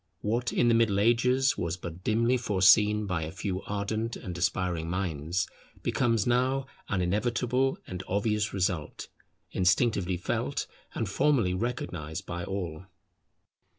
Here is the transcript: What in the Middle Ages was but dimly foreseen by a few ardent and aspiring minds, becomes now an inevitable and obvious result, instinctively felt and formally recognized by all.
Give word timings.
What 0.21 0.51
in 0.51 0.67
the 0.67 0.73
Middle 0.73 0.99
Ages 0.99 1.59
was 1.59 1.77
but 1.77 2.03
dimly 2.03 2.35
foreseen 2.35 3.05
by 3.05 3.21
a 3.21 3.31
few 3.31 3.61
ardent 3.67 4.15
and 4.15 4.35
aspiring 4.35 4.89
minds, 4.89 5.47
becomes 5.83 6.25
now 6.25 6.65
an 6.89 7.03
inevitable 7.03 7.77
and 7.85 8.01
obvious 8.07 8.51
result, 8.51 9.09
instinctively 9.51 10.17
felt 10.17 10.65
and 10.95 11.07
formally 11.07 11.53
recognized 11.53 12.25
by 12.25 12.43
all. 12.43 12.87